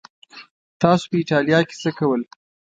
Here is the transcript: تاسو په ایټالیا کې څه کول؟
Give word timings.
تاسو 0.81 1.03
په 1.09 1.15
ایټالیا 1.19 1.59
کې 1.67 1.75
څه 1.81 1.89
کول؟ 1.97 2.21